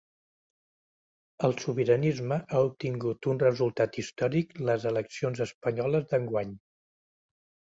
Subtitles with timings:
[1.47, 6.57] El sobiranisme ha obtingut un resultat històric les eleccions espanyoles d’enguany.